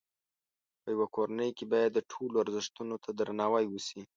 [0.81, 4.01] په یوه کورنۍ کې باید د ټولو ازرښتونو ته درناوی وشي.